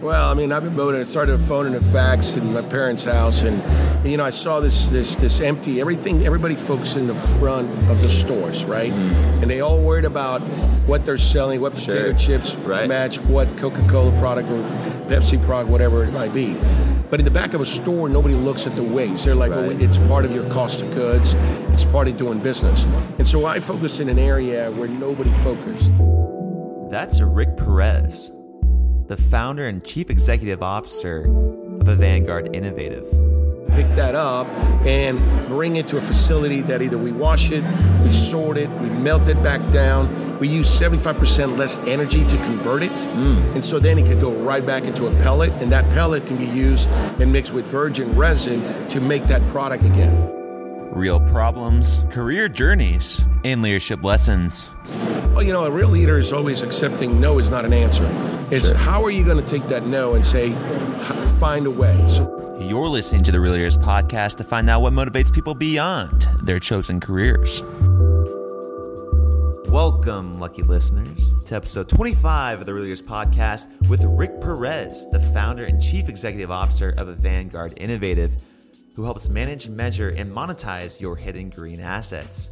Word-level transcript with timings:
Well, 0.00 0.30
I 0.30 0.34
mean, 0.34 0.52
I've 0.52 0.62
been 0.62 0.74
voting. 0.74 1.00
I 1.00 1.04
started 1.04 1.38
phoning 1.40 1.74
a 1.74 1.80
fax 1.80 2.36
in 2.36 2.52
my 2.52 2.62
parents' 2.62 3.02
house, 3.02 3.42
and 3.42 3.60
you 4.06 4.16
know, 4.16 4.24
I 4.24 4.30
saw 4.30 4.60
this 4.60 4.86
this 4.86 5.16
this 5.16 5.40
empty 5.40 5.80
everything. 5.80 6.24
Everybody 6.24 6.54
focused 6.54 6.96
in 6.96 7.08
the 7.08 7.16
front 7.16 7.68
of 7.90 8.00
the 8.00 8.08
stores, 8.08 8.64
right? 8.64 8.92
Mm-hmm. 8.92 9.42
And 9.42 9.50
they 9.50 9.60
all 9.60 9.80
worried 9.80 10.04
about 10.04 10.40
what 10.86 11.04
they're 11.04 11.18
selling, 11.18 11.60
what 11.60 11.72
potato 11.74 12.16
Sure. 12.16 12.38
chips 12.38 12.54
Right. 12.54 12.88
match 12.88 13.18
what 13.20 13.48
Coca-Cola 13.56 14.12
product 14.20 14.48
or 14.50 14.62
Pepsi 15.08 15.42
product, 15.42 15.68
whatever 15.70 16.04
it 16.04 16.12
might 16.12 16.32
be. 16.32 16.54
But 17.10 17.18
in 17.18 17.24
the 17.24 17.32
back 17.32 17.52
of 17.54 17.60
a 17.60 17.66
store, 17.66 18.08
nobody 18.08 18.34
looks 18.34 18.66
at 18.68 18.76
the 18.76 18.82
waste. 18.84 19.24
They're 19.24 19.34
like, 19.34 19.50
Right. 19.50 19.70
oh, 19.72 19.84
it's 19.84 19.96
part 19.96 20.24
of 20.24 20.30
your 20.32 20.48
cost 20.50 20.80
of 20.80 20.94
goods. 20.94 21.34
It's 21.72 21.84
part 21.84 22.06
of 22.06 22.16
doing 22.16 22.38
business. 22.38 22.84
And 23.18 23.26
so 23.26 23.46
I 23.46 23.58
focused 23.58 23.98
in 23.98 24.08
an 24.08 24.18
area 24.18 24.70
where 24.70 24.88
nobody 24.88 25.32
focused. 25.42 25.90
That's 26.90 27.18
a 27.18 27.26
Rick 27.26 27.56
Perez, 27.56 28.30
the 29.08 29.16
founder 29.16 29.66
and 29.66 29.82
chief 29.82 30.10
executive 30.10 30.62
officer 30.62 31.22
of 31.22 31.86
Avangard 31.86 32.54
Innovative. 32.54 33.06
pick 33.70 33.88
that 33.96 34.14
up 34.14 34.46
and 34.86 35.18
bring 35.46 35.76
it 35.76 35.86
to 35.88 35.96
a 35.96 36.00
facility 36.00 36.62
that 36.62 36.82
either 36.82 36.98
we 36.98 37.12
wash 37.12 37.50
it, 37.50 37.64
we 38.02 38.12
sort 38.12 38.56
it, 38.56 38.68
we 38.80 38.90
melt 38.90 39.28
it 39.28 39.40
back 39.42 39.60
down. 39.72 40.38
We 40.38 40.48
use 40.48 40.68
75% 40.68 41.56
less 41.56 41.78
energy 41.80 42.24
to 42.26 42.36
convert 42.38 42.82
it. 42.82 42.90
Mm. 42.90 43.54
And 43.56 43.64
so 43.64 43.78
then 43.78 43.98
it 43.98 44.06
could 44.06 44.20
go 44.20 44.32
right 44.32 44.64
back 44.64 44.84
into 44.84 45.06
a 45.06 45.10
pellet, 45.22 45.50
and 45.62 45.72
that 45.72 45.88
pellet 45.90 46.26
can 46.26 46.36
be 46.36 46.46
used 46.46 46.88
and 47.20 47.32
mixed 47.32 47.52
with 47.52 47.66
virgin 47.66 48.14
resin 48.14 48.88
to 48.88 49.00
make 49.00 49.24
that 49.24 49.42
product 49.48 49.84
again. 49.84 50.34
Real 50.92 51.20
problems, 51.20 52.04
career 52.10 52.48
journeys, 52.48 53.24
and 53.44 53.62
leadership 53.62 54.02
lessons. 54.02 54.66
Well, 55.38 55.46
you 55.46 55.52
know, 55.52 55.66
a 55.66 55.70
real 55.70 55.90
leader 55.90 56.18
is 56.18 56.32
always 56.32 56.62
accepting 56.62 57.20
no 57.20 57.38
is 57.38 57.48
not 57.48 57.64
an 57.64 57.72
answer. 57.72 58.04
It's 58.50 58.66
Sure. 58.66 58.76
how 58.76 59.04
are 59.04 59.10
you 59.12 59.24
going 59.24 59.40
to 59.40 59.48
take 59.48 59.62
that 59.68 59.86
no 59.86 60.14
and 60.14 60.26
say, 60.26 60.50
find 61.38 61.64
a 61.64 61.70
way. 61.70 61.96
So 62.08 62.56
You're 62.60 62.88
listening 62.88 63.22
to 63.22 63.30
the 63.30 63.38
Real 63.38 63.52
Leaders 63.52 63.78
Podcast 63.78 64.34
to 64.38 64.42
find 64.42 64.68
out 64.68 64.82
what 64.82 64.92
motivates 64.92 65.32
people 65.32 65.54
beyond 65.54 66.26
their 66.42 66.58
chosen 66.58 66.98
careers. 66.98 67.62
Welcome, 69.70 70.40
lucky 70.40 70.62
listeners, 70.62 71.36
to 71.44 71.54
episode 71.54 71.88
25 71.88 72.58
of 72.58 72.66
the 72.66 72.74
Real 72.74 72.82
Leaders 72.82 73.00
Podcast 73.00 73.68
with 73.88 74.02
Rick 74.02 74.40
Perez, 74.40 75.06
the 75.12 75.20
founder 75.20 75.66
and 75.66 75.80
chief 75.80 76.08
executive 76.08 76.50
officer 76.50 76.94
of 76.98 77.06
Vanguard 77.16 77.74
Innovative, 77.76 78.42
who 78.96 79.04
helps 79.04 79.28
manage, 79.28 79.68
measure, 79.68 80.08
and 80.08 80.34
monetize 80.34 81.00
your 81.00 81.14
hidden 81.14 81.48
green 81.48 81.78
assets. 81.78 82.50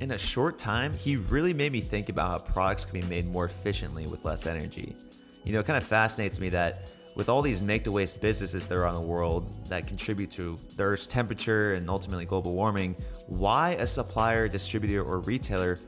In 0.00 0.12
a 0.12 0.18
short 0.18 0.56
time, 0.56 0.94
he 0.94 1.16
really 1.16 1.52
made 1.52 1.72
me 1.72 1.80
think 1.80 2.08
about 2.08 2.30
how 2.30 2.38
products 2.38 2.86
can 2.86 3.00
be 3.00 3.06
made 3.06 3.26
more 3.26 3.44
efficiently 3.44 4.06
with 4.06 4.24
less 4.24 4.46
energy. 4.46 4.96
You 5.44 5.52
know, 5.52 5.60
it 5.60 5.66
kind 5.66 5.76
of 5.76 5.84
fascinates 5.84 6.40
me 6.40 6.48
that 6.48 6.90
with 7.16 7.28
all 7.28 7.42
these 7.42 7.60
make 7.60 7.84
to 7.84 7.92
waste 7.92 8.22
businesses 8.22 8.66
that 8.66 8.78
are 8.78 8.86
on 8.86 8.94
the 8.94 9.00
world 9.02 9.68
that 9.68 9.86
contribute 9.86 10.30
to 10.30 10.58
Earth's 10.78 11.06
temperature 11.06 11.72
and 11.72 11.90
ultimately 11.90 12.24
global 12.24 12.54
warming, 12.54 12.96
why 13.26 13.72
a 13.72 13.86
supplier, 13.86 14.48
distributor, 14.48 15.02
or 15.02 15.18
retailer 15.20 15.78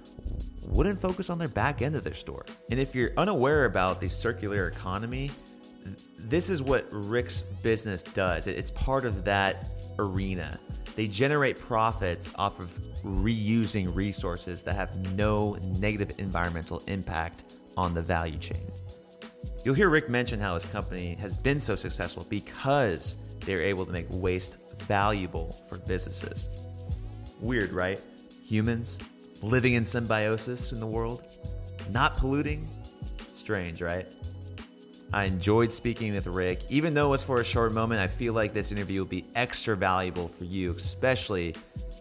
wouldn't 0.66 1.00
focus 1.00 1.30
on 1.30 1.38
their 1.38 1.48
back 1.48 1.80
end 1.80 1.96
of 1.96 2.04
their 2.04 2.12
store. 2.12 2.44
And 2.70 2.78
if 2.78 2.94
you're 2.94 3.12
unaware 3.16 3.64
about 3.64 3.98
the 3.98 4.10
circular 4.10 4.68
economy, 4.68 5.30
this 6.18 6.50
is 6.50 6.62
what 6.62 6.86
Rick's 6.92 7.40
business 7.40 8.02
does. 8.02 8.46
It's 8.46 8.70
part 8.72 9.06
of 9.06 9.24
that 9.24 9.66
arena. 10.02 10.58
They 10.94 11.06
generate 11.06 11.58
profits 11.58 12.32
off 12.36 12.60
of 12.60 12.68
reusing 13.04 13.94
resources 13.94 14.62
that 14.64 14.74
have 14.74 15.16
no 15.16 15.54
negative 15.78 16.18
environmental 16.18 16.82
impact 16.86 17.44
on 17.76 17.94
the 17.94 18.02
value 18.02 18.38
chain. 18.38 18.60
You'll 19.64 19.74
hear 19.74 19.88
Rick 19.88 20.08
mention 20.08 20.40
how 20.40 20.54
his 20.54 20.66
company 20.66 21.14
has 21.20 21.36
been 21.36 21.58
so 21.58 21.76
successful 21.76 22.26
because 22.28 23.16
they're 23.40 23.62
able 23.62 23.86
to 23.86 23.92
make 23.92 24.06
waste 24.10 24.58
valuable 24.80 25.52
for 25.68 25.78
businesses. 25.78 26.48
Weird, 27.40 27.72
right? 27.72 28.00
Humans 28.44 29.00
living 29.42 29.74
in 29.74 29.84
symbiosis 29.84 30.72
in 30.72 30.80
the 30.80 30.86
world, 30.86 31.24
not 31.90 32.16
polluting. 32.16 32.68
Strange, 33.32 33.82
right? 33.82 34.06
I 35.14 35.24
enjoyed 35.24 35.70
speaking 35.70 36.14
with 36.14 36.26
Rick. 36.26 36.70
Even 36.70 36.94
though 36.94 37.08
it 37.08 37.10
was 37.10 37.24
for 37.24 37.40
a 37.40 37.44
short 37.44 37.72
moment, 37.72 38.00
I 38.00 38.06
feel 38.06 38.32
like 38.32 38.54
this 38.54 38.72
interview 38.72 39.00
will 39.00 39.08
be 39.08 39.26
extra 39.34 39.76
valuable 39.76 40.26
for 40.26 40.44
you, 40.44 40.70
especially 40.70 41.54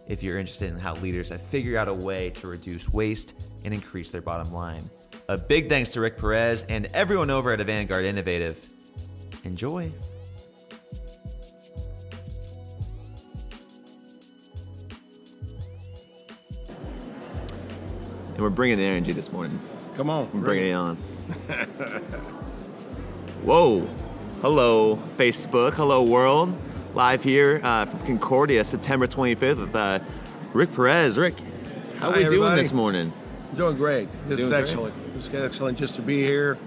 if 0.08 0.22
you're 0.22 0.38
interested 0.38 0.70
in 0.70 0.78
how 0.78 0.94
leaders 0.96 1.28
have 1.28 1.42
figured 1.42 1.76
out 1.76 1.88
a 1.88 1.94
way 1.94 2.30
to 2.30 2.46
reduce 2.46 2.88
waste 2.88 3.50
and 3.64 3.74
increase 3.74 4.10
their 4.10 4.22
bottom 4.22 4.50
line. 4.52 4.82
A 5.28 5.36
big 5.36 5.68
thanks 5.68 5.90
to 5.90 6.00
Rick 6.00 6.16
Perez 6.16 6.64
and 6.70 6.86
everyone 6.94 7.28
over 7.28 7.52
at 7.52 7.60
Vanguard 7.60 8.06
Innovative. 8.06 8.66
Enjoy. 9.44 9.90
And 18.28 18.40
we're 18.40 18.48
bringing 18.48 18.78
the 18.78 18.84
energy 18.84 19.12
this 19.12 19.30
morning. 19.30 19.60
come 19.96 20.08
on. 20.08 20.30
We're 20.32 20.40
bringing 20.40 20.70
it 20.70 20.74
on. 20.74 20.96
Whoa. 23.42 23.80
Hello, 24.40 24.96
Facebook. 25.16 25.74
Hello, 25.74 26.02
world. 26.02 26.56
Live 26.94 27.22
here 27.22 27.60
uh, 27.62 27.86
from 27.86 28.00
Concordia, 28.06 28.64
September 28.64 29.06
25th 29.06 29.58
with 29.58 29.74
uh, 29.76 29.98
Rick 30.52 30.74
Perez. 30.74 31.16
Rick, 31.18 31.34
how 31.98 32.08
are 32.08 32.12
Hi, 32.12 32.18
we 32.18 32.24
doing 32.24 32.26
everybody. 32.26 32.60
this 32.62 32.72
morning? 32.72 33.12
Doing 33.56 33.76
great. 33.76 34.08
This 34.28 34.38
Doing 34.38 34.40
is 34.40 34.48
great. 34.50 34.60
excellent. 34.60 34.94
It's 35.16 35.28
excellent 35.32 35.78
just 35.78 35.94
to 35.96 36.02
be 36.02 36.18
here 36.22 36.58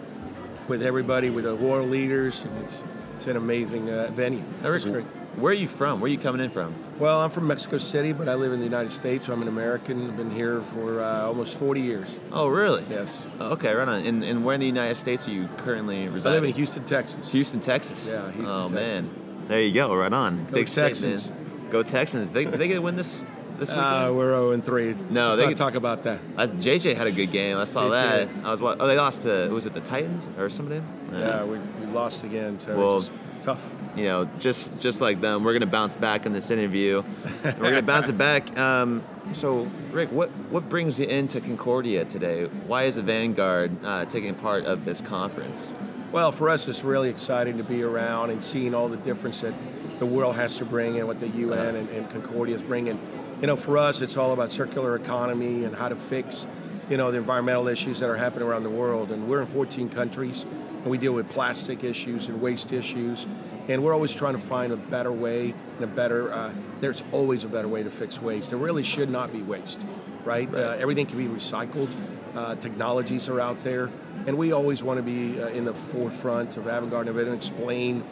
with 0.68 0.82
everybody, 0.82 1.30
with 1.30 1.44
the 1.46 1.56
world 1.56 1.90
leaders. 1.90 2.44
And 2.44 2.64
it's 2.64 2.84
it's 3.14 3.28
an 3.28 3.38
amazing 3.38 3.90
uh, 3.90 4.10
venue. 4.12 4.44
Rick, 4.62 4.76
It's 4.76 4.86
great. 4.86 5.06
where 5.38 5.52
are 5.52 5.56
you 5.56 5.68
from? 5.68 6.00
Where 6.02 6.06
are 6.10 6.12
you 6.12 6.18
coming 6.18 6.42
in 6.42 6.50
from? 6.50 6.74
Well, 6.98 7.20
I'm 7.20 7.30
from 7.30 7.48
Mexico 7.48 7.78
City, 7.78 8.14
but 8.14 8.30
I 8.30 8.36
live 8.36 8.54
in 8.54 8.60
the 8.60 8.66
United 8.66 8.92
States, 8.94 9.26
so 9.26 9.34
I'm 9.34 9.42
an 9.42 9.50
American. 9.50 10.10
I've 10.10 10.16
been 10.16 10.32
here 10.32 10.62
for 10.62 11.02
uh, 11.04 11.24
almost 11.26 11.58
40 11.58 11.82
years. 11.82 12.18
Oh, 12.32 12.48
really? 12.48 12.86
Yes. 12.90 13.28
Oh, 13.40 13.52
Okay, 13.52 13.74
right 13.74 13.86
on. 13.88 14.06
And, 14.06 14.24
and 14.24 14.46
where 14.46 14.54
in 14.56 14.62
the 14.62 14.66
United 14.66 14.96
States 14.96 15.28
are 15.28 15.32
you 15.32 15.50
currently 15.58 16.08
residing? 16.08 16.32
I 16.32 16.36
live 16.40 16.44
in 16.46 16.54
Houston, 16.54 16.86
Texas. 16.86 17.32
Houston, 17.34 17.60
Texas. 17.60 18.10
Yeah, 18.10 18.32
Houston, 18.32 18.46
Oh 18.48 18.70
Texas. 18.70 18.72
man, 18.72 19.10
there 19.50 19.62
you 19.62 19.74
go. 19.74 19.94
Right 19.94 20.14
on. 20.14 20.46
Go 20.46 20.54
Big 20.54 20.68
Texans. 20.68 21.30
man. 21.30 21.68
Go 21.70 21.84
Texans. 21.84 22.32
They 22.32 22.46
they 22.46 22.70
gonna 22.70 22.82
win 22.82 22.96
this 22.96 23.26
this 23.60 23.70
weekend. 23.72 23.86
Uh, 24.10 24.12
we're 24.14 24.32
0 24.32 24.52
and 24.52 24.64
3. 24.64 24.96
No, 25.10 25.30
Let's 25.30 25.38
they 25.40 25.48
could- 25.48 25.58
talk 25.58 25.76
about 25.76 26.04
that. 26.04 26.20
Uh, 26.38 26.48
JJ 26.48 26.96
had 26.96 27.08
a 27.08 27.12
good 27.12 27.32
game. 27.32 27.58
I 27.58 27.66
saw 27.66 27.84
They 27.86 27.90
that. 27.90 28.34
did. 28.34 28.46
I 28.46 28.52
was 28.52 28.62
wa- 28.62 28.76
oh 28.80 28.88
they 28.88 28.96
lost 28.96 29.22
to 29.24 29.50
was 29.50 29.66
it 29.66 29.74
the 29.74 29.82
Titans 29.82 30.30
or 30.38 30.48
somebody? 30.50 30.82
Yeah, 31.12 31.44
we, 31.44 31.58
we 31.82 31.88
lost 31.88 32.24
again, 32.24 32.58
so 32.60 32.78
Well- 32.78 33.06
tough. 33.46 33.74
You 33.96 34.06
know, 34.06 34.30
just 34.40 34.78
just 34.80 35.02
like 35.02 35.22
them, 35.22 35.44
we're 35.44 35.54
gonna 35.54 35.68
bounce 35.68 35.96
back 35.96 36.26
in 36.26 36.34
this 36.34 36.50
interview. 36.50 37.04
we're 37.44 37.52
gonna 37.54 37.82
bounce 37.84 38.10
it 38.10 38.18
back. 38.18 38.58
Um, 38.58 39.04
so 39.34 39.68
Rick, 39.92 40.12
what 40.12 40.30
what 40.50 40.68
brings 40.68 41.00
you 41.00 41.06
into 41.06 41.40
Concordia 41.40 42.06
today? 42.06 42.46
Why 42.68 42.84
is 42.84 42.96
the 42.96 43.04
Vanguard 43.04 43.72
uh, 43.86 44.06
taking 44.06 44.34
part 44.36 44.66
of 44.66 44.84
this 44.84 45.00
conference? 45.00 45.72
Well, 46.12 46.32
for 46.32 46.50
us, 46.50 46.68
it's 46.68 46.84
really 46.84 47.10
exciting 47.10 47.58
to 47.58 47.64
be 47.64 47.84
around 47.84 48.32
and 48.32 48.44
seeing 48.44 48.74
all 48.74 48.90
the 48.90 48.98
difference 48.98 49.42
that 49.42 49.54
the 50.00 50.06
world 50.06 50.36
has 50.36 50.58
to 50.58 50.66
bring 50.66 50.98
and 50.98 51.08
what 51.08 51.20
the 51.20 51.28
UN 51.28 51.76
and, 51.76 51.90
and 51.90 52.10
Concordia 52.10 52.56
is 52.56 52.62
bringing. 52.62 53.00
You 53.42 53.48
know, 53.48 53.56
for 53.56 53.78
us, 53.78 54.02
it's 54.02 54.18
all 54.18 54.32
about 54.32 54.52
circular 54.52 54.96
economy 54.96 55.66
and 55.66 55.76
how 55.76 55.90
to 55.90 55.96
fix, 55.96 56.46
you 56.90 56.98
know, 56.98 57.12
the 57.12 57.18
environmental 57.18 57.68
issues 57.68 58.00
that 58.00 58.10
are 58.10 58.16
happening 58.16 58.48
around 58.48 58.64
the 58.64 58.70
world. 58.70 59.12
And 59.12 59.28
we're 59.28 59.42
in 59.42 59.48
14 59.48 59.90
countries, 59.90 60.46
and 60.86 60.92
we 60.92 61.00
deal 61.00 61.14
with 61.14 61.28
plastic 61.32 61.84
issues 61.84 62.28
and 62.28 62.40
waste 62.40 62.72
issues. 62.72 63.26
And 63.68 63.84
we're 63.84 63.96
always 63.96 64.14
trying 64.14 64.36
to 64.36 64.40
find 64.40 64.72
a 64.72 64.78
better 64.78 65.12
way 65.12 65.56
and 65.78 65.84
a 65.84 65.88
better. 65.88 66.32
Uh, 66.32 66.54
there's 66.80 67.04
always 67.12 67.44
a 67.44 67.48
better 67.48 67.68
way 67.68 67.82
to 67.82 67.90
fix 67.90 68.22
waste. 68.22 68.52
There 68.52 68.60
really 68.60 68.84
should 68.84 69.10
not 69.10 69.34
be 69.34 69.42
waste, 69.42 69.82
right? 70.24 70.48
Uh, 70.54 70.76
everything 70.78 71.08
can 71.08 71.18
be 71.18 71.26
recycled. 71.26 71.90
Uh, 72.36 72.54
technologies 72.56 73.28
are 73.30 73.40
out 73.40 73.64
there, 73.64 73.90
And 74.28 74.38
we 74.38 74.52
always 74.52 74.84
want 74.84 75.00
to 75.00 75.04
be 75.04 75.42
uh, 75.42 75.48
in 75.48 75.66
the 75.66 75.74
forefront 75.74 76.58
of 76.58 76.68
avant-garde 76.68 77.08
innovation 77.08 77.30
and 77.30 77.38
explain 77.38 78.04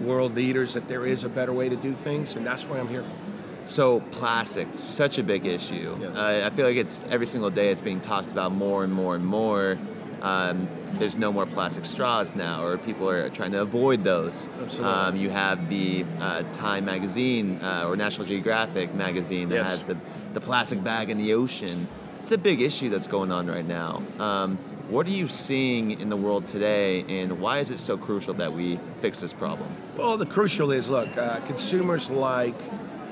world 0.00 0.34
leaders 0.34 0.74
that 0.74 0.86
there 0.86 1.04
is 1.04 1.24
a 1.24 1.28
better 1.28 1.52
way 1.52 1.68
to 1.68 1.76
do 1.76 1.94
things, 1.94 2.36
and 2.36 2.46
that's 2.46 2.64
why 2.64 2.78
I'm 2.78 2.88
here. 2.88 3.04
So 3.66 4.00
plastic, 4.12 4.68
such 4.74 5.18
a 5.18 5.22
big 5.22 5.46
issue. 5.46 5.96
Yes. 6.00 6.16
Uh, 6.16 6.42
I 6.46 6.50
feel 6.50 6.66
like 6.66 6.76
it's 6.76 7.00
every 7.10 7.26
single 7.26 7.50
day 7.50 7.70
it's 7.70 7.80
being 7.80 8.00
talked 8.00 8.30
about 8.30 8.52
more 8.52 8.84
and 8.84 8.92
more 8.92 9.14
and 9.16 9.24
more. 9.24 9.78
Um, 10.22 10.68
there's 10.94 11.16
no 11.16 11.32
more 11.32 11.46
plastic 11.46 11.84
straws 11.86 12.34
now, 12.34 12.64
or 12.64 12.76
people 12.78 13.08
are 13.08 13.28
trying 13.30 13.52
to 13.52 13.62
avoid 13.62 14.04
those. 14.04 14.48
Absolutely. 14.60 14.84
Um, 14.92 15.16
you 15.16 15.30
have 15.30 15.68
the 15.70 16.04
uh, 16.20 16.42
Time 16.52 16.84
magazine 16.84 17.58
uh, 17.62 17.84
or 17.86 17.96
National 17.96 18.26
Geographic 18.26 18.94
magazine 18.94 19.48
that 19.48 19.54
Yes. 19.56 19.70
has 19.70 19.84
the, 19.84 19.96
the 20.34 20.40
plastic 20.40 20.82
bag 20.84 21.10
in 21.10 21.18
the 21.18 21.32
ocean. 21.34 21.88
It's 22.18 22.32
a 22.32 22.38
big 22.38 22.60
issue 22.60 22.90
that's 22.90 23.06
going 23.06 23.32
on 23.32 23.46
right 23.46 23.66
now. 23.66 24.02
Um, 24.18 24.58
what 24.90 25.06
are 25.06 25.10
you 25.10 25.28
seeing 25.28 26.00
in 26.00 26.10
the 26.10 26.16
world 26.16 26.48
today, 26.48 27.04
and 27.08 27.40
why 27.40 27.60
is 27.60 27.70
it 27.70 27.78
so 27.78 27.96
crucial 27.96 28.34
that 28.34 28.52
we 28.52 28.78
fix 29.00 29.20
this 29.20 29.32
problem? 29.32 29.70
Well, 29.96 30.16
the 30.16 30.26
crucial 30.26 30.70
is 30.72 30.88
look, 30.88 31.16
uh, 31.16 31.38
consumers 31.46 32.10
like 32.10 32.60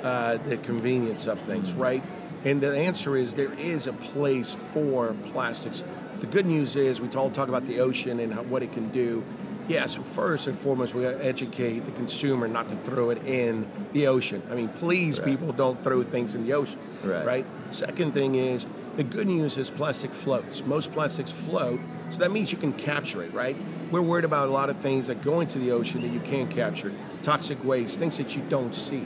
uh, 0.02 0.38
the 0.48 0.56
convenience 0.58 1.26
of 1.26 1.38
things, 1.40 1.72
right? 1.74 2.02
And 2.44 2.60
the 2.60 2.76
answer 2.76 3.16
is 3.16 3.34
there 3.34 3.52
is 3.54 3.86
a 3.86 3.92
place 3.92 4.52
for 4.52 5.14
plastics. 5.32 5.82
The 6.20 6.26
good 6.26 6.46
news 6.46 6.76
is 6.76 7.00
we 7.00 7.08
all 7.10 7.30
talk 7.30 7.48
about 7.48 7.66
the 7.66 7.80
ocean 7.80 8.20
and 8.20 8.32
how, 8.32 8.42
what 8.42 8.62
it 8.62 8.72
can 8.72 8.90
do. 8.90 9.22
Yes, 9.68 9.96
first 9.96 10.46
and 10.46 10.58
foremost, 10.58 10.94
we 10.94 11.02
got 11.02 11.18
to 11.18 11.24
educate 11.24 11.80
the 11.80 11.92
consumer 11.92 12.48
not 12.48 12.68
to 12.70 12.76
throw 12.76 13.10
it 13.10 13.24
in 13.26 13.66
the 13.92 14.06
ocean. 14.06 14.42
I 14.50 14.54
mean, 14.54 14.68
please, 14.68 15.18
Right. 15.20 15.28
people, 15.28 15.52
don't 15.52 15.82
throw 15.84 16.02
things 16.02 16.34
in 16.34 16.46
the 16.46 16.54
ocean. 16.54 16.78
Right. 17.04 17.24
right? 17.26 17.46
Second 17.70 18.14
thing 18.14 18.34
is 18.34 18.66
the 18.96 19.04
good 19.04 19.26
news 19.26 19.58
is 19.58 19.68
plastic 19.68 20.10
floats. 20.12 20.64
Most 20.64 20.90
plastics 20.92 21.30
float, 21.30 21.80
so 22.10 22.18
that 22.18 22.32
means 22.32 22.50
you 22.50 22.56
can 22.58 22.72
capture 22.72 23.22
it, 23.22 23.32
right? 23.34 23.56
We're 23.90 24.00
worried 24.02 24.24
about 24.24 24.48
a 24.48 24.50
lot 24.50 24.70
of 24.70 24.78
things 24.78 25.06
that 25.08 25.22
go 25.22 25.40
into 25.40 25.58
the 25.58 25.70
ocean 25.72 26.00
that 26.00 26.08
you 26.08 26.20
can't 26.20 26.50
capture. 26.50 26.92
Toxic 27.22 27.62
waste, 27.62 27.98
things 27.98 28.16
that 28.16 28.34
you 28.34 28.42
don't 28.48 28.74
see. 28.74 29.04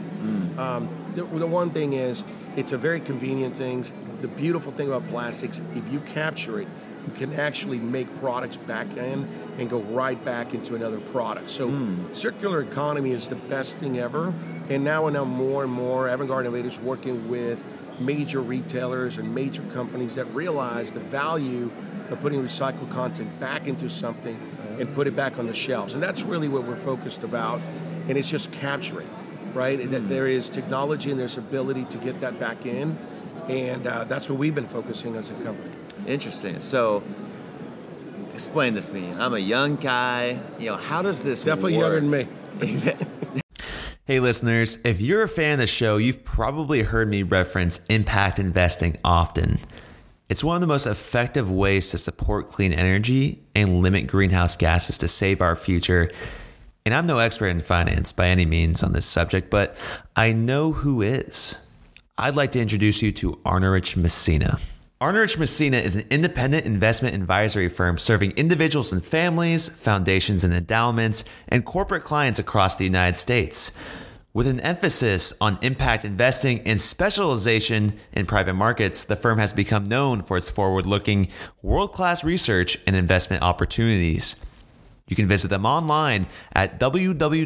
Um, 0.59 0.89
the, 1.17 1.25
the 1.25 1.47
one 1.47 1.71
thing 1.71 1.93
is, 1.93 2.23
it's 2.57 2.73
a 2.73 2.79
very 2.79 3.01
convenient 3.01 3.57
thing. 3.57 3.85
The 4.21 4.29
beautiful 4.29 4.71
thing 4.71 4.87
about 4.89 5.09
plastics, 5.09 5.61
if 5.75 5.93
you 5.93 6.01
capture 6.01 6.61
it, 6.61 6.69
you 7.07 7.13
can 7.15 7.33
actually 7.35 7.79
make 7.79 8.09
products 8.21 8.57
back 8.57 8.97
in 8.97 9.29
and 9.59 9.69
go 9.69 9.81
right 9.81 10.23
back 10.25 10.55
into 10.55 10.75
another 10.75 11.01
product. 11.01 11.51
So 11.51 11.71
circular 12.13 12.63
economy 12.63 13.11
is 13.11 13.29
the 13.29 13.35
best 13.35 13.79
thing 13.79 13.99
ever. 13.99 14.33
And 14.69 14.85
now 14.85 15.07
and 15.07 15.15
now 15.15 15.25
more 15.25 15.65
and 15.65 15.73
more 15.73 16.09
avant-garde 16.09 16.47
innovators 16.47 16.79
working 16.81 17.29
with 17.29 17.63
major 18.01 18.41
retailers 18.41 19.19
and 19.19 19.35
major 19.35 19.63
companies 19.73 20.15
that 20.15 20.25
realize 20.27 20.93
the 20.93 21.01
value 21.01 21.71
of 22.11 22.21
putting 22.21 22.43
recycled 22.43 22.91
content 22.91 23.41
back 23.41 23.67
into 23.67 23.89
something 23.89 24.39
and 24.79 24.95
put 24.95 25.07
it 25.07 25.17
back 25.17 25.39
on 25.39 25.47
the 25.47 25.55
shelves. 25.55 25.95
And 25.95 26.03
that's 26.03 26.23
really 26.23 26.49
what 26.49 26.65
we're 26.65 26.77
focused 26.77 27.23
about. 27.23 27.61
And 28.09 28.17
it's 28.17 28.31
just 28.31 28.53
capturing, 28.53 29.09
right? 29.55 29.79
And 29.79 29.91
That 29.91 30.09
there 30.09 30.27
is 30.27 30.49
technology 30.49 31.11
and 31.11 31.19
there's 31.19 31.37
ability 31.37 31.85
to 31.87 31.99
get 31.99 32.21
that 32.21 32.39
back 32.39 32.65
in. 32.65 32.97
And 33.49 33.87
uh, 33.87 34.05
that's 34.05 34.29
what 34.29 34.39
we've 34.39 34.55
been 34.55 34.69
focusing 34.69 35.17
as 35.17 35.31
a 35.31 35.35
company. 35.35 35.72
Interesting. 36.07 36.61
So, 36.61 37.03
explain 38.35 38.75
this 38.75 38.89
to 38.89 38.95
me. 38.95 39.13
I'm 39.13 39.35
a 39.35 39.39
young 39.39 39.77
guy. 39.77 40.39
You 40.59 40.67
know, 40.71 40.77
how 40.77 41.03
does 41.03 41.23
this 41.23 41.43
Definitely 41.43 41.77
work? 41.79 42.03
younger 42.03 42.27
than 42.59 42.91
me. 42.91 42.95
Hey, 44.05 44.19
listeners, 44.19 44.79
if 44.85 45.01
you're 45.01 45.23
a 45.23 45.29
fan 45.29 45.53
of 45.53 45.59
the 45.61 45.67
show, 45.69 45.97
you've 45.97 46.25
probably 46.25 46.83
heard 46.83 47.09
me 47.09 47.23
reference 47.23 47.87
impact 47.87 48.41
investing 48.41 48.97
often. 49.05 49.61
It's 50.29 50.43
one 50.43 50.57
of 50.57 50.61
the 50.61 50.67
most 50.67 50.87
effective 50.87 51.49
ways 51.49 51.91
to 51.93 51.99
support 51.99 52.49
clean 52.49 52.73
energy 52.73 53.45
and 53.55 53.81
limit 53.81 54.09
greenhouse 54.09 54.57
gases 54.57 54.99
to 54.99 55.09
save 55.09 55.41
our 55.41 55.55
future. 55.55 56.11
And 56.85 56.93
I'm 56.93 57.07
no 57.07 57.19
expert 57.19 57.47
in 57.47 57.61
finance 57.61 58.11
by 58.13 58.27
any 58.27 58.45
means 58.45 58.83
on 58.83 58.93
this 58.93 59.07
subject, 59.07 59.51
but 59.51 59.77
I 60.17 60.33
know 60.33 60.73
who 60.73 61.01
is. 61.01 61.65
I'd 62.19 62.35
like 62.35 62.51
to 62.53 62.61
introduce 62.61 63.03
you 63.03 63.13
to 63.13 63.35
Arnerich 63.47 63.97
Massena. 63.97 64.59
Arnerich 65.03 65.37
Massena 65.37 65.79
is 65.79 65.97
an 65.97 66.07
independent 66.11 66.65
investment 66.65 67.17
advisory 67.17 67.69
firm 67.69 67.99
serving 67.99 68.31
individuals 68.37 68.93
and 68.93 69.05
families, 69.05 69.69
foundations 69.69 70.45
and 70.45 70.55
endowments, 70.55 71.25
and 71.49 71.65
corporate 71.65 72.05
clients 72.05 72.39
across 72.39 72.77
the 72.77 72.85
United 72.85 73.19
States. 73.19 73.77
With 74.33 74.47
an 74.47 74.61
emphasis 74.61 75.33
on 75.41 75.59
impact 75.61 76.05
investing 76.05 76.61
and 76.61 76.81
specialization 76.81 77.95
in 78.13 78.27
private 78.27 78.55
markets, 78.55 79.03
the 79.03 79.17
firm 79.17 79.41
has 79.41 79.53
become 79.53 79.87
known 79.87 80.23
for 80.23 80.37
its 80.37 80.49
forward 80.49 80.87
looking, 80.87 81.27
world 81.63 81.91
class 81.91 82.23
research 82.23 82.79
and 82.87 82.95
investment 82.95 83.43
opportunities. 83.43 84.37
You 85.09 85.17
can 85.17 85.27
visit 85.27 85.49
them 85.49 85.67
online 85.67 86.29
at 86.53 86.79
www.am-a.com 86.79 87.43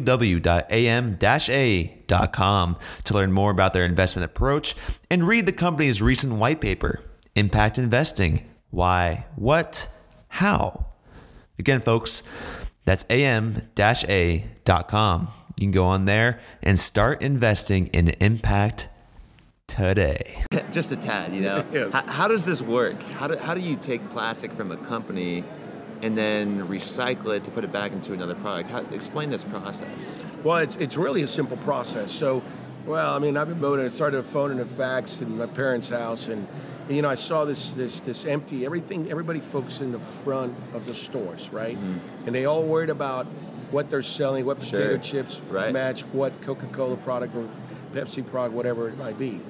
to 3.03 3.13
learn 3.15 3.31
more 3.31 3.49
about 3.49 3.73
their 3.73 3.85
investment 3.85 4.25
approach 4.25 4.75
and 5.09 5.27
read 5.27 5.47
the 5.47 5.51
company's 5.51 6.03
recent 6.03 6.33
white 6.33 6.61
paper, 6.61 7.01
Impact 7.37 7.77
Investing 7.77 8.43
Why, 8.71 9.25
What, 9.35 9.87
How. 10.27 10.87
Again, 11.59 11.81
folks, 11.81 12.23
that's 12.83 13.05
am-a.com. 13.11 13.67
You 15.59 15.65
can 15.65 15.71
go 15.71 15.85
on 15.85 16.05
there 16.05 16.39
and 16.63 16.79
start 16.79 17.21
investing 17.21 17.87
in 17.87 18.09
impact 18.09 18.89
today. 19.67 20.43
Just 20.71 20.91
a 20.91 20.95
tad, 20.95 21.33
you 21.33 21.41
know. 21.41 21.63
Yes. 21.71 21.91
how, 21.91 22.07
how 22.07 22.27
does 22.27 22.43
this 22.43 22.61
work? 22.61 22.99
How 23.03 23.27
do, 23.27 23.37
how 23.37 23.53
do 23.53 23.61
you 23.61 23.75
take 23.75 24.07
plastic 24.09 24.51
from 24.51 24.71
a 24.71 24.77
company 24.77 25.43
and 26.01 26.17
then 26.17 26.67
recycle 26.67 27.35
it 27.35 27.43
to 27.43 27.51
put 27.51 27.63
it 27.63 27.71
back 27.71 27.91
into 27.91 28.13
another 28.13 28.35
product? 28.35 28.71
How, 28.71 28.79
explain 28.91 29.29
this 29.29 29.43
process. 29.43 30.15
Well, 30.43 30.57
it's, 30.57 30.75
it's 30.77 30.97
really 30.97 31.21
a 31.21 31.27
simple 31.27 31.57
process. 31.57 32.11
So, 32.11 32.41
well, 32.87 33.13
I 33.13 33.19
mean, 33.19 33.37
I've 33.37 33.47
been 33.47 33.59
voting. 33.59 33.85
I 33.85 33.89
started 33.89 34.17
a 34.17 34.23
phone 34.23 34.49
and 34.49 34.59
a 34.59 34.65
fax 34.65 35.21
in 35.21 35.37
my 35.37 35.45
parents' 35.45 35.89
house, 35.89 36.27
and 36.27 36.47
you 36.89 37.01
know, 37.01 37.09
I 37.09 37.15
saw 37.15 37.45
this 37.45 37.71
this 37.71 37.99
this 38.01 38.25
empty 38.25 38.65
everything. 38.65 39.09
Everybody 39.11 39.39
focused 39.39 39.81
in 39.81 39.91
the 39.91 39.99
front 39.99 40.55
of 40.73 40.85
the 40.85 40.95
stores, 40.95 41.49
right? 41.51 41.77
And 42.25 42.33
they 42.35 42.45
all 42.45 42.63
worried 42.63 42.89
about 42.89 43.25
what 43.71 43.89
they're 43.89 44.01
selling, 44.03 44.45
what 44.45 44.59
potato 44.59 44.95
Mm-hmm. 44.95 45.01
Sure. 45.01 45.23
chips 45.23 45.41
Right. 45.49 45.73
match 45.73 46.01
what 46.13 46.41
Coca-Cola 46.41 46.95
product 46.97 47.35
or 47.35 47.45
Pepsi 47.93 48.25
product, 48.25 48.53
whatever 48.55 48.87
it 48.87 48.97
might 48.97 49.17
be. 49.17 49.41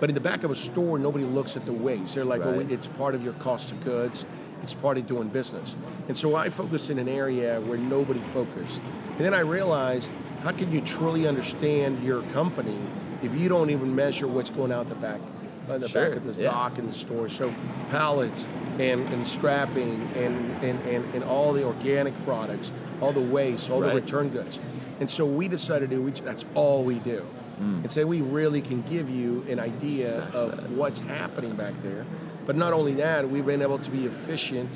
But 0.00 0.10
in 0.10 0.14
the 0.14 0.20
back 0.20 0.42
of 0.44 0.50
a 0.50 0.56
store, 0.56 0.98
nobody 0.98 1.24
looks 1.24 1.56
at 1.56 1.64
the 1.64 1.72
waste. 1.72 2.14
They're 2.16 2.24
like, 2.24 2.42
oh, 2.44 2.56
Right. 2.56 2.70
it's 2.70 2.86
part 2.86 3.14
of 3.14 3.22
your 3.22 3.34
cost 3.34 3.70
of 3.72 3.82
goods. 3.84 4.24
It's 4.62 4.74
part 4.74 4.98
of 4.98 5.06
doing 5.06 5.28
business. 5.28 5.74
And 6.08 6.16
so 6.18 6.34
I 6.36 6.50
focused 6.50 6.90
in 6.90 6.98
an 6.98 7.08
area 7.08 7.60
where 7.60 7.78
nobody 7.78 8.20
focused. 8.20 8.80
And 9.16 9.20
then 9.20 9.32
I 9.34 9.40
realized, 9.40 10.10
how 10.42 10.52
can 10.52 10.70
you 10.72 10.80
truly 10.80 11.26
understand 11.26 12.02
your 12.04 12.22
company 12.32 12.76
if 13.22 13.34
you 13.34 13.48
don't 13.48 13.70
even 13.70 13.94
measure 13.94 14.26
what's 14.26 14.50
going 14.50 14.72
out 14.72 14.88
the 14.88 14.96
back, 14.96 15.20
on 15.68 15.80
the 15.80 15.88
Sure, 15.88 16.08
back 16.08 16.16
of 16.16 16.36
the 16.36 16.42
yeah. 16.42 16.50
dock 16.50 16.78
in 16.78 16.86
the 16.86 16.92
store? 16.92 17.28
So 17.28 17.54
pallets 17.90 18.46
and, 18.78 19.08
and 19.08 19.26
strapping 19.26 20.08
and, 20.16 20.64
and, 20.64 20.80
and, 20.86 21.14
and 21.14 21.24
all 21.24 21.52
the 21.52 21.64
organic 21.64 22.14
products, 22.24 22.70
all 23.00 23.12
the 23.12 23.20
waste, 23.20 23.70
all 23.70 23.80
Right. 23.80 23.94
the 23.94 24.00
return 24.00 24.28
goods. 24.30 24.58
And 25.00 25.10
so 25.10 25.26
we 25.26 25.48
decided 25.48 25.90
to, 25.90 26.00
we, 26.00 26.12
that's 26.12 26.44
all 26.54 26.84
we 26.84 26.96
do. 26.96 27.26
Mm. 27.60 27.82
And 27.82 27.90
say 27.90 28.04
we 28.04 28.20
really 28.20 28.60
can 28.60 28.82
give 28.82 29.10
you 29.10 29.44
an 29.48 29.60
idea 29.60 30.28
of 30.32 30.76
what's 30.76 31.00
happening 31.00 31.54
back 31.54 31.74
there. 31.82 32.04
But 32.46 32.56
not 32.56 32.72
only 32.72 32.94
that, 32.94 33.28
we've 33.28 33.46
been 33.46 33.62
able 33.62 33.78
to 33.78 33.90
be 33.90 34.06
efficient 34.06 34.68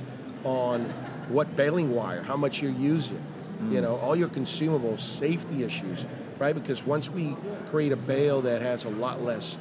on 0.45 0.85
what 1.29 1.57
baling 1.57 1.95
wire, 1.95 2.23
how 2.23 2.37
much 2.37 2.63
you're 2.63 2.71
using, 2.71 3.21
you 3.71 3.79
mm. 3.79 3.83
know, 3.83 3.97
all 3.97 4.15
your 4.15 4.29
consumables, 4.29 5.01
safety 5.01 5.65
issues, 5.65 6.05
right? 6.39 6.55
Because 6.55 6.85
once 6.85 7.11
we 7.11 7.37
create 7.71 7.93
a 7.93 7.97
bale 7.97 8.43
that 8.43 8.63
has 8.63 8.85
a 8.85 8.89
lot 8.89 9.23
less 9.23 9.57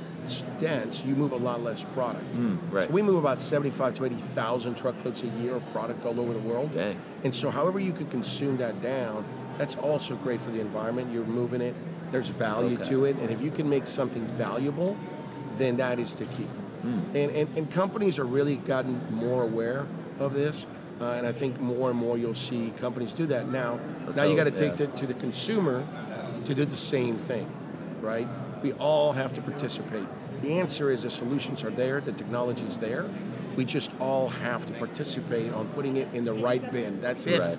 dense, 0.59 1.03
you 1.05 1.15
move 1.15 1.31
a 1.31 1.37
lot 1.37 1.61
less 1.63 1.83
product. 1.93 2.25
right. 2.71 2.87
So 2.87 2.91
we 2.93 3.01
move 3.01 3.17
about 3.17 3.39
75 3.41 3.95
to 3.95 4.05
80,000 4.05 4.75
truckloads 4.75 5.23
a 5.23 5.27
year 5.27 5.55
of 5.55 5.65
product 5.71 6.05
all 6.05 6.19
over 6.19 6.33
the 6.33 6.39
world. 6.39 6.73
Dang. 6.73 6.97
And 7.23 7.33
so, 7.33 7.49
however 7.49 7.79
you 7.79 7.91
can 7.93 8.07
consume 8.07 8.57
that 8.57 8.81
down, 8.81 9.25
that's 9.57 9.75
also 9.75 10.15
great 10.15 10.41
for 10.41 10.51
the 10.51 10.59
environment. 10.59 11.13
You're 11.13 11.25
moving 11.25 11.61
it. 11.61 11.75
There's 12.11 12.29
value 12.29 12.77
Okay. 12.79 12.89
to 12.89 13.05
it, 13.05 13.15
and 13.17 13.29
if 13.31 13.41
you 13.41 13.51
can 13.51 13.69
make 13.69 13.87
something 13.87 14.25
valuable, 14.37 14.95
then 15.57 15.77
that 15.77 15.99
is 15.99 16.13
the 16.15 16.25
key. 16.25 16.43
Hmm. 16.81 16.99
And, 17.15 17.31
and 17.31 17.57
and 17.57 17.71
companies 17.71 18.19
are 18.19 18.25
really 18.25 18.57
gotten 18.57 18.99
more 19.11 19.41
aware 19.43 19.85
of 20.19 20.33
this, 20.33 20.65
uh, 21.01 21.11
and 21.11 21.25
I 21.25 21.31
think 21.31 21.59
more 21.59 21.89
and 21.89 21.97
more 21.99 22.17
you'll 22.17 22.35
see 22.35 22.71
companies 22.77 23.11
do 23.13 23.25
that. 23.27 23.49
Now, 23.49 23.79
Let's 24.05 24.17
now 24.17 24.23
you 24.23 24.35
got 24.35 24.43
to 24.45 24.51
hope, 24.51 24.59
take 24.59 24.79
yeah. 24.79 24.85
it 24.85 24.95
to 24.97 25.07
the 25.07 25.13
consumer 25.15 25.85
to 26.45 26.53
do 26.53 26.63
the 26.63 26.77
same 26.77 27.17
thing, 27.17 27.47
right? 28.05 28.27
We 28.61 28.73
all 28.73 29.13
have 29.13 29.33
to 29.35 29.41
participate. 29.41 30.05
The 30.41 30.59
answer 30.59 30.91
is 30.91 31.03
the 31.03 31.09
solutions 31.09 31.63
are 31.63 31.71
there, 31.71 31.99
the 32.01 32.11
technology 32.11 32.63
is 32.67 32.77
there. 32.77 33.05
We 33.55 33.65
just 33.65 33.91
all 33.99 34.29
have 34.29 34.65
to 34.67 34.73
participate 34.73 35.53
on 35.53 35.67
putting 35.69 35.95
it 35.97 36.07
in 36.13 36.25
the 36.25 36.33
right 36.33 36.71
bin. 36.71 36.99
That's 36.99 37.25
it. 37.25 37.39
Right. 37.39 37.57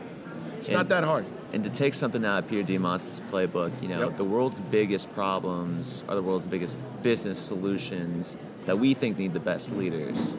It's 0.58 0.68
And- 0.68 0.76
not 0.76 0.88
that 0.90 1.04
hard. 1.04 1.24
And 1.52 1.64
to 1.64 1.70
take 1.70 1.94
something 1.94 2.24
out 2.24 2.40
of 2.44 2.48
Peter 2.50 2.62
Diamandis' 2.62 3.20
playbook, 3.30 3.70
you 3.80 3.88
know, 3.88 4.00
Yep. 4.08 4.16
the 4.18 4.24
world's 4.24 4.60
biggest 4.60 5.12
problems 5.14 6.04
are 6.08 6.14
the 6.14 6.22
world's 6.22 6.46
biggest 6.46 6.76
business 7.02 7.38
solutions 7.38 8.36
that 8.66 8.78
we 8.78 8.94
think 8.94 9.18
need 9.18 9.32
the 9.32 9.40
best 9.40 9.74
leaders. 9.74 10.36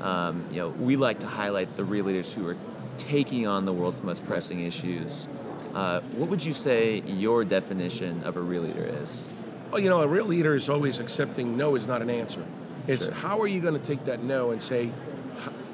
Um, 0.00 0.42
you 0.52 0.58
know, 0.58 0.68
we 0.68 0.96
like 0.96 1.20
to 1.20 1.26
highlight 1.26 1.76
the 1.76 1.84
real 1.84 2.04
leaders 2.04 2.32
who 2.32 2.46
are 2.48 2.56
taking 2.98 3.46
on 3.46 3.64
the 3.64 3.72
world's 3.72 4.02
most 4.02 4.24
pressing 4.26 4.60
issues. 4.60 5.26
Uh, 5.74 6.00
what 6.16 6.28
would 6.28 6.44
you 6.44 6.52
say 6.54 7.02
your 7.06 7.44
definition 7.44 8.22
of 8.24 8.36
a 8.36 8.40
real 8.40 8.62
leader 8.62 8.84
is? 9.02 9.22
Well, 9.70 9.80
you 9.80 9.90
know, 9.90 10.00
a 10.00 10.08
real 10.08 10.24
leader 10.24 10.54
is 10.54 10.68
always 10.68 10.98
accepting 10.98 11.56
no 11.56 11.74
is 11.74 11.86
not 11.86 12.00
an 12.00 12.08
answer. 12.08 12.42
It's 12.86 13.04
Sure. 13.04 13.14
how 13.14 13.40
are 13.40 13.46
you 13.46 13.60
going 13.60 13.74
to 13.74 13.84
take 13.84 14.06
that 14.06 14.22
no 14.22 14.50
and 14.50 14.62
say, 14.62 14.90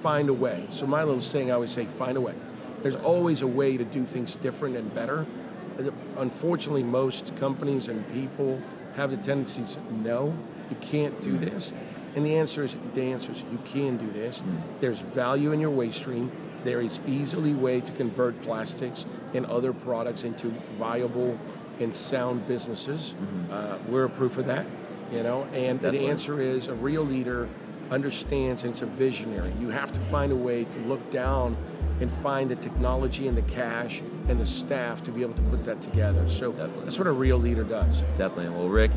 find 0.03 0.29
a 0.29 0.35
way. 0.35 0.65
So 0.71 0.87
my 0.87 1.03
little 1.05 1.23
saying, 1.23 1.51
I 1.51 1.55
always 1.55 1.71
say, 1.71 1.87
find 1.87 2.17
a 2.17 2.21
way. 2.21 2.35
There's 2.83 2.97
always 2.97 3.41
a 3.41 3.47
way 3.47 3.77
to 3.77 3.85
do 3.85 4.05
things 4.05 4.37
different 4.37 4.77
and 4.77 4.95
better. 4.95 5.27
Unfortunately, 6.19 6.83
most 6.83 7.35
companies 7.37 7.89
and 7.89 8.07
people 8.13 8.61
have 8.97 9.11
the 9.11 9.17
tendencies, 9.17 9.79
no, 9.91 10.37
you 10.69 10.77
can't 10.81 11.21
do 11.21 11.39
mm. 11.39 11.41
this. 11.41 11.73
And 12.15 12.25
the 12.25 12.37
answer 12.37 12.65
is, 12.65 12.77
the 12.95 13.13
answer 13.13 13.33
is 13.33 13.45
you 13.51 13.59
can 13.65 13.97
do 13.97 14.11
this. 14.13 14.41
Mm. 14.41 14.61
There's 14.81 15.01
value 15.01 15.53
in 15.53 15.61
your 15.61 15.71
waste 15.71 15.99
stream. 15.99 16.31
There 16.65 16.81
is 16.81 17.01
easily 17.07 17.55
way 17.55 17.81
to 17.81 17.93
convert 17.93 18.41
plastics 18.43 19.07
and 19.33 19.47
other 19.47 19.73
products 19.73 20.23
into 20.23 20.49
viable 20.79 21.39
and 21.81 21.95
sound 21.95 22.47
businesses. 22.47 23.15
Uh, 23.51 23.79
we're 23.89 24.05
a 24.05 24.11
proof 24.11 24.39
of 24.39 24.47
that, 24.47 24.67
you 25.13 25.23
know. 25.23 25.43
And 25.53 25.81
Definitely. 25.81 25.99
the 25.99 26.07
answer 26.09 26.41
is 26.41 26.69
a 26.69 26.75
real 26.75 27.03
leader 27.03 27.49
understands 27.91 28.63
and 28.65 28.73
it's 28.73 28.83
a 28.83 28.87
visionary. 28.87 29.53
You 29.61 29.69
have 29.71 29.93
to 29.93 30.01
find 30.01 30.33
a 30.33 30.37
way 30.37 30.65
to 30.65 30.79
look 30.81 31.11
down 31.11 31.57
and 32.01 32.11
find 32.11 32.51
the 32.51 32.57
technology 32.57 33.29
and 33.29 33.37
the 33.37 33.43
cash 33.43 34.03
and 34.29 34.41
the 34.41 34.47
staff 34.47 35.03
to 35.05 35.13
be 35.13 35.23
able 35.23 35.35
to 35.35 35.43
put 35.43 35.65
that 35.65 35.81
together. 35.81 36.29
So 36.29 36.51
Definitely. 36.51 36.85
that's 36.85 36.99
what 36.99 37.07
a 37.07 37.13
real 37.13 37.39
leader 37.39 37.63
does. 37.65 38.01
Definitely. 38.17 38.49
Well, 38.49 38.69
Rick, 38.69 38.91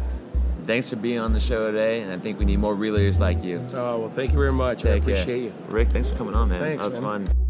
thanks 0.66 0.90
for 0.90 0.96
being 0.96 1.20
on 1.20 1.34
the 1.34 1.40
show 1.40 1.72
today, 1.72 2.02
and 2.02 2.12
I 2.12 2.18
think 2.18 2.40
we 2.40 2.46
need 2.46 2.60
more 2.60 2.74
real 2.74 2.94
leaders 2.96 3.20
like 3.20 3.44
you. 3.44 3.66
Oh 3.74 4.00
well, 4.00 4.10
thank 4.10 4.32
you 4.32 4.38
very 4.38 4.54
much. 4.54 4.86
I 4.86 4.94
Take 4.94 5.06
care. 5.06 5.14
appreciate 5.14 5.44
you. 5.44 5.54
Rick, 5.68 5.90
thanks 5.90 6.10
for 6.10 6.16
coming 6.16 6.34
on, 6.34 6.50
man. 6.50 6.60
Thanks, 6.60 6.82
that 6.82 6.86
was 6.86 7.00
man. 7.00 7.28
fun. 7.28 7.47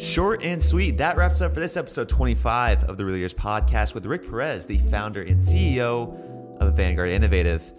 Short 0.00 0.42
and 0.42 0.62
sweet. 0.62 0.96
That 0.96 1.18
wraps 1.18 1.42
up 1.42 1.52
for 1.52 1.60
this 1.60 1.76
episode 1.76 2.08
25 2.08 2.84
of 2.84 2.96
the 2.96 3.04
Real 3.04 3.16
Leaders 3.16 3.34
Podcast 3.34 3.92
with 3.92 4.06
Rick 4.06 4.22
Perez, 4.22 4.64
the 4.64 4.78
founder 4.78 5.20
and 5.20 5.38
CEO 5.38 6.58
of 6.58 6.74
Vanguard 6.74 7.10
Innovative. 7.10 7.70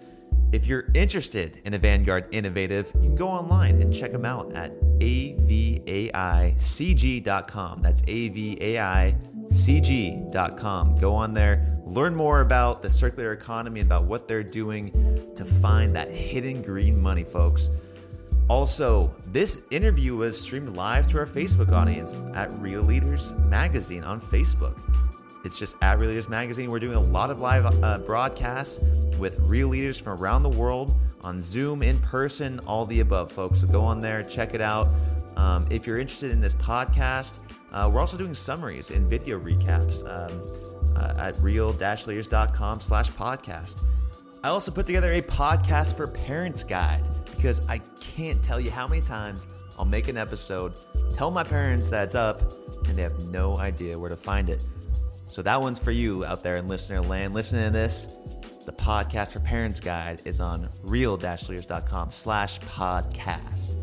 If 0.51 0.67
you're 0.67 0.85
interested 0.93 1.59
in 1.65 1.73
Avangard 1.73 2.27
Innovative, 2.31 2.91
you 2.93 3.01
can 3.07 3.15
go 3.15 3.27
online 3.27 3.81
and 3.81 3.91
check 3.91 4.11
them 4.11 4.25
out 4.25 4.53
at 4.53 4.79
avaicg.com. 4.99 6.51
That's 7.81 8.01
avaicg.com. 8.03 9.15
Go 10.99 11.15
on 11.15 11.33
there, 11.33 11.79
learn 11.85 12.15
more 12.15 12.41
about 12.41 12.83
the 12.83 12.89
circular 12.91 13.33
economy 13.33 13.79
and 13.79 13.87
about 13.87 14.03
what 14.03 14.27
they're 14.27 14.43
doing 14.43 14.91
to 15.35 15.43
find 15.43 15.95
that 15.95 16.11
hidden 16.11 16.61
green 16.61 17.01
money, 17.01 17.23
folks. 17.23 17.71
Also, 18.51 19.15
this 19.27 19.63
interview 19.71 20.13
was 20.13 20.37
streamed 20.37 20.75
live 20.75 21.07
to 21.07 21.17
our 21.17 21.25
Facebook 21.25 21.71
audience 21.71 22.13
at 22.35 22.51
Real 22.59 22.81
Leaders 22.81 23.31
Magazine 23.47 24.03
on 24.03 24.19
Facebook. 24.19 24.77
It's 25.45 25.57
just 25.57 25.77
at 25.81 25.99
Real 25.99 26.09
Leaders 26.09 26.27
Magazine. 26.27 26.69
We're 26.69 26.81
doing 26.81 26.97
a 26.97 27.01
lot 27.01 27.29
of 27.29 27.39
live 27.39 27.65
uh, 27.81 27.99
broadcasts 27.99 28.83
with 29.17 29.39
real 29.39 29.69
leaders 29.69 29.97
from 29.97 30.19
around 30.19 30.43
the 30.43 30.49
world 30.49 30.93
on 31.21 31.39
Zoom, 31.39 31.81
in 31.81 31.97
person, 31.99 32.59
all 32.67 32.85
the 32.85 32.99
above, 32.99 33.31
folks. 33.31 33.61
So 33.61 33.67
go 33.67 33.85
on 33.85 34.01
there, 34.01 34.21
check 34.21 34.53
it 34.53 34.59
out. 34.59 34.89
Um, 35.37 35.65
if 35.71 35.87
you're 35.87 35.97
interested 35.97 36.29
in 36.29 36.41
this 36.41 36.55
podcast, 36.55 37.39
uh, 37.71 37.89
we're 37.91 38.01
also 38.01 38.17
doing 38.17 38.33
summaries 38.33 38.89
and 38.89 39.09
video 39.09 39.39
recaps 39.39 40.03
um, 40.03 40.97
uh, 40.97 41.13
at 41.17 41.41
real-leaders.com 41.41 42.81
slash 42.81 43.09
podcast. 43.11 43.81
I 44.43 44.49
also 44.49 44.73
put 44.73 44.87
together 44.87 45.13
a 45.13 45.21
podcast 45.21 45.95
for 45.95 46.07
parents 46.07 46.63
guide 46.63 47.05
because 47.41 47.67
I 47.67 47.79
can't 47.99 48.41
tell 48.43 48.59
you 48.59 48.69
how 48.69 48.87
many 48.87 49.01
times 49.01 49.47
I'll 49.79 49.83
make 49.83 50.07
an 50.07 50.15
episode, 50.17 50.73
tell 51.11 51.31
my 51.31 51.43
parents 51.43 51.89
that 51.89 52.03
it's 52.03 52.13
up, 52.13 52.39
and 52.87 52.95
they 52.95 53.01
have 53.01 53.29
no 53.31 53.57
idea 53.57 53.97
where 53.97 54.11
to 54.11 54.15
find 54.15 54.47
it. 54.47 54.63
So 55.25 55.41
that 55.41 55.59
one's 55.59 55.79
for 55.79 55.89
you 55.89 56.23
out 56.23 56.43
there 56.43 56.57
in 56.57 56.67
listener 56.67 57.01
land. 57.01 57.33
Listening 57.33 57.65
to 57.65 57.71
this, 57.71 58.15
the 58.67 58.71
podcast 58.71 59.31
for 59.31 59.39
parents 59.39 59.79
guide 59.79 60.21
is 60.23 60.39
on 60.39 60.69
real-leaders.com 60.83 62.11
slash 62.11 62.59
podcast. 62.59 63.75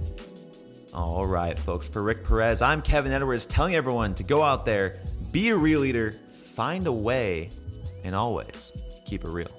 All 0.95 1.27
right, 1.27 1.59
folks. 1.59 1.89
For 1.89 2.01
Rick 2.01 2.25
Perez, 2.25 2.63
I'm 2.63 2.81
Kevin 2.81 3.11
Edwards 3.11 3.45
telling 3.45 3.75
everyone 3.75 4.15
to 4.15 4.23
go 4.23 4.41
out 4.41 4.67
there, 4.67 5.03
be 5.33 5.49
a 5.49 5.57
real 5.57 5.81
leader, 5.81 6.13
find 6.13 6.87
a 6.87 6.93
way, 6.93 7.51
and 8.05 8.15
always 8.15 8.73
keep 9.05 9.25
it 9.25 9.31
real. 9.31 9.51